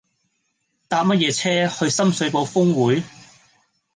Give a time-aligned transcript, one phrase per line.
[0.87, 3.03] 搭乜嘢車去深水埗丰滙